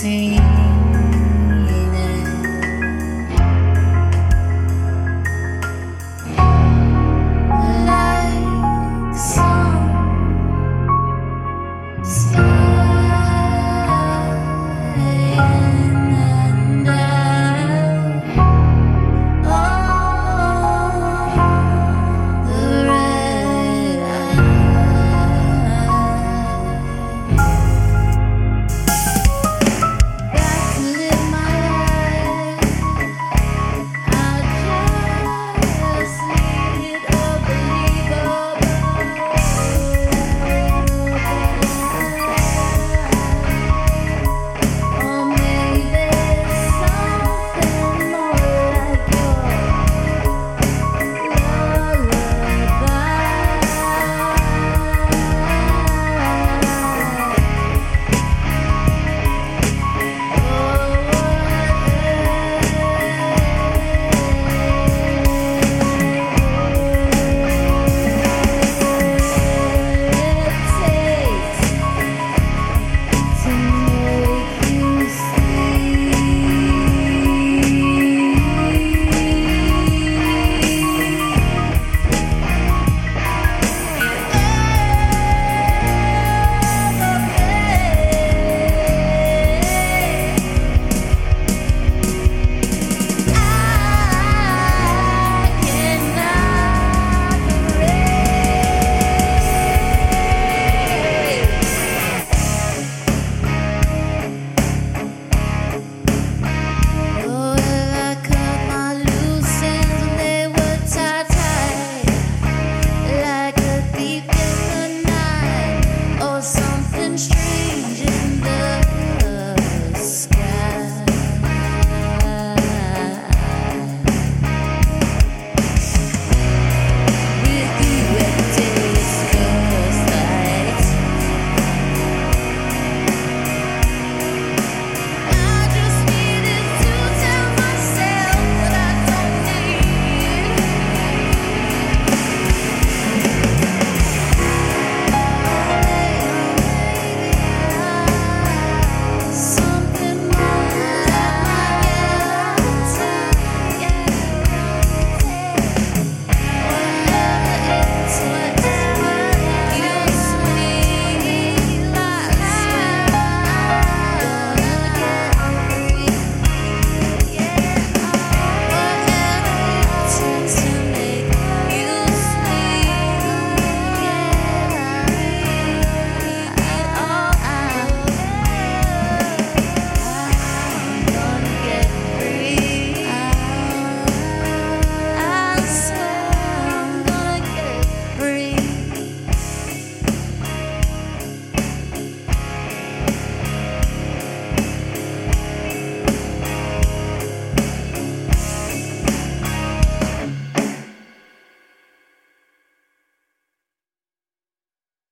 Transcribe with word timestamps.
see 0.00 0.39